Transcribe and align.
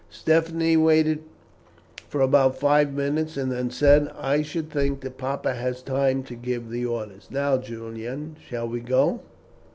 Stephanie 0.09 0.77
waited 0.77 1.21
for 2.09 2.21
about 2.21 2.57
five 2.59 2.91
minutes 2.91 3.37
and 3.37 3.51
then 3.51 3.69
said: 3.69 4.11
"I 4.17 4.41
should 4.41 4.71
think 4.71 5.01
that 5.01 5.19
papa 5.19 5.53
has 5.53 5.75
had 5.77 5.85
time 5.85 6.23
to 6.23 6.33
give 6.35 6.71
the 6.71 6.87
orders. 6.87 7.27
Now, 7.29 7.59
Julian, 7.59 8.35
shall 8.49 8.67
we 8.67 8.79
go?" 8.79 9.21